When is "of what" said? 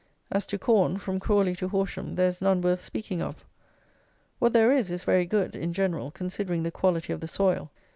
3.21-4.51